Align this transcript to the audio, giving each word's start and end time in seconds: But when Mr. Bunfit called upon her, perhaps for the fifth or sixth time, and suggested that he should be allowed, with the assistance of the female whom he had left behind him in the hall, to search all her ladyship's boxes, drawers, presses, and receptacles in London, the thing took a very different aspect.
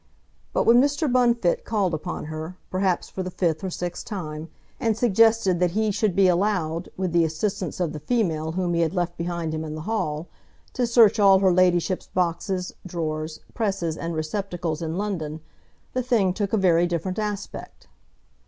But 0.51 0.63
when 0.63 0.81
Mr. 0.81 1.07
Bunfit 1.07 1.63
called 1.63 1.93
upon 1.93 2.25
her, 2.25 2.57
perhaps 2.71 3.07
for 3.07 3.21
the 3.21 3.29
fifth 3.29 3.63
or 3.63 3.69
sixth 3.69 4.03
time, 4.03 4.49
and 4.79 4.97
suggested 4.97 5.59
that 5.59 5.73
he 5.77 5.91
should 5.91 6.15
be 6.15 6.27
allowed, 6.27 6.89
with 6.97 7.11
the 7.11 7.23
assistance 7.23 7.79
of 7.79 7.93
the 7.93 7.99
female 7.99 8.53
whom 8.53 8.73
he 8.73 8.81
had 8.81 8.95
left 8.95 9.15
behind 9.15 9.53
him 9.53 9.63
in 9.63 9.75
the 9.75 9.81
hall, 9.81 10.27
to 10.73 10.87
search 10.87 11.19
all 11.19 11.37
her 11.37 11.53
ladyship's 11.53 12.07
boxes, 12.07 12.73
drawers, 12.83 13.41
presses, 13.53 13.95
and 13.95 14.15
receptacles 14.15 14.81
in 14.81 14.97
London, 14.97 15.39
the 15.93 16.01
thing 16.01 16.33
took 16.33 16.51
a 16.51 16.57
very 16.57 16.87
different 16.87 17.19
aspect. 17.19 17.85